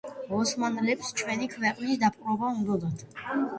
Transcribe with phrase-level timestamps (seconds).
[0.37, 3.07] ოსმანლებს ჩვენი ქვეყნის დაბრყობა უნდოდათ